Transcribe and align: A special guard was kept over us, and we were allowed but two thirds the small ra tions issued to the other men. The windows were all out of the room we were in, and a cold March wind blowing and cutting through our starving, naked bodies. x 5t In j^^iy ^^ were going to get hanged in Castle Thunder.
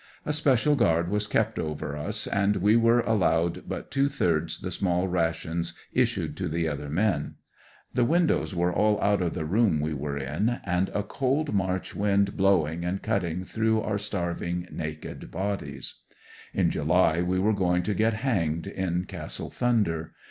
A 0.25 0.33
special 0.33 0.75
guard 0.75 1.09
was 1.09 1.27
kept 1.27 1.59
over 1.59 1.95
us, 1.95 2.25
and 2.25 2.55
we 2.55 2.75
were 2.75 3.01
allowed 3.01 3.69
but 3.69 3.91
two 3.91 4.09
thirds 4.09 4.57
the 4.61 4.71
small 4.71 5.07
ra 5.07 5.31
tions 5.31 5.75
issued 5.93 6.35
to 6.37 6.47
the 6.47 6.67
other 6.67 6.89
men. 6.89 7.35
The 7.93 8.03
windows 8.03 8.55
were 8.55 8.73
all 8.73 8.99
out 8.99 9.21
of 9.21 9.35
the 9.35 9.45
room 9.45 9.79
we 9.79 9.93
were 9.93 10.17
in, 10.17 10.59
and 10.63 10.89
a 10.95 11.03
cold 11.03 11.53
March 11.53 11.93
wind 11.93 12.35
blowing 12.35 12.83
and 12.83 13.03
cutting 13.03 13.43
through 13.43 13.81
our 13.81 13.99
starving, 13.99 14.67
naked 14.71 15.29
bodies. 15.29 15.93
x 16.47 16.55
5t 16.55 16.59
In 16.59 16.71
j^^iy 16.71 17.23
^^ 17.35 17.39
were 17.39 17.53
going 17.53 17.83
to 17.83 17.93
get 17.93 18.15
hanged 18.15 18.65
in 18.65 19.03
Castle 19.05 19.51
Thunder. 19.51 20.13